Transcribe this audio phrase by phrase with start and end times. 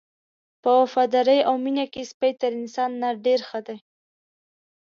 [0.61, 3.77] په وفادارۍ او مینه کې سپی تر انسان نه ډېر ښه دی.